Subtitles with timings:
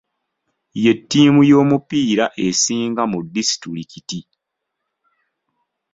[0.83, 4.19] Ye ttiimu y'omupiira esinga mu disitulikiti.